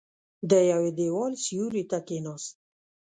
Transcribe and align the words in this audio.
د 0.49 0.51
يوه 0.71 0.89
دېوال 0.97 1.33
سيوري 1.45 1.83
ته 1.91 1.97
کېناست. 2.07 2.55